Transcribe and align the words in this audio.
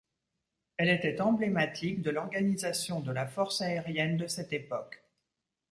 Elle 0.77 0.89
était 0.89 1.21
emblématique 1.21 2.01
de 2.01 2.09
l'organisation 2.09 3.01
de 3.01 3.11
la 3.11 3.27
force 3.27 3.61
aérienne 3.61 4.17
de 4.17 4.25
cette 4.25 4.51
époque. 4.51 5.03